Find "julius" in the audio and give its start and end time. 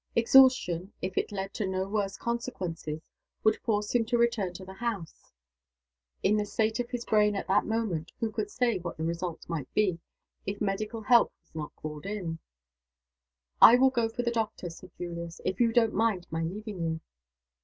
14.97-15.39